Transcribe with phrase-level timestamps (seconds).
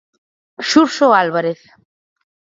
[0.69, 1.59] Xurxo Álvarez.